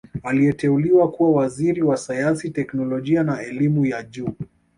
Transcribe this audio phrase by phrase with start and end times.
[0.23, 4.33] Aliteuliwa kuwa Waziri wa Sayansi Teknolojia na Elimu ya Juu